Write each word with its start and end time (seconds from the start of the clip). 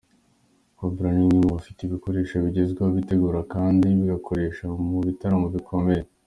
Cobra 0.77 1.07
ni 1.15 1.21
umwe 1.25 1.37
mu 1.43 1.49
bafite 1.55 1.79
ibikoresho 1.83 2.35
bigezweho 2.45 2.89
bitegura 2.97 3.39
kandi 3.53 3.87
bigakoreshwa 3.99 4.65
mu 4.89 4.97
bitaramo 5.07 5.47
bikomeye. 5.57 6.03